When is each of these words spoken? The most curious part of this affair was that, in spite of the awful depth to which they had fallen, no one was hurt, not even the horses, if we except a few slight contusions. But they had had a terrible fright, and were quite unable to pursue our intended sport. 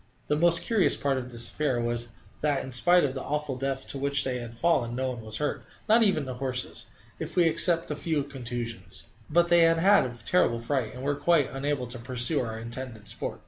The 0.29 0.35
most 0.35 0.63
curious 0.63 0.95
part 0.95 1.19
of 1.19 1.31
this 1.31 1.47
affair 1.47 1.79
was 1.79 2.09
that, 2.41 2.63
in 2.63 2.71
spite 2.71 3.03
of 3.03 3.13
the 3.13 3.21
awful 3.21 3.55
depth 3.55 3.85
to 3.89 3.99
which 3.99 4.23
they 4.23 4.39
had 4.39 4.57
fallen, 4.57 4.95
no 4.95 5.09
one 5.09 5.21
was 5.21 5.37
hurt, 5.37 5.63
not 5.87 6.01
even 6.01 6.25
the 6.25 6.33
horses, 6.41 6.87
if 7.19 7.35
we 7.35 7.43
except 7.43 7.91
a 7.91 7.95
few 7.95 8.21
slight 8.23 8.31
contusions. 8.31 9.03
But 9.29 9.49
they 9.49 9.59
had 9.59 9.77
had 9.77 10.05
a 10.05 10.15
terrible 10.25 10.57
fright, 10.57 10.95
and 10.95 11.03
were 11.03 11.13
quite 11.13 11.49
unable 11.51 11.85
to 11.85 11.99
pursue 11.99 12.41
our 12.41 12.57
intended 12.57 13.07
sport. 13.09 13.39